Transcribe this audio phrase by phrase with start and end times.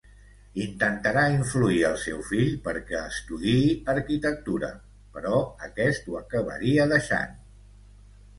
[0.63, 4.71] Intentarà influir al seu fill perquè estudiï arquitectura,
[5.19, 7.39] però aquest ho acabaria deixant.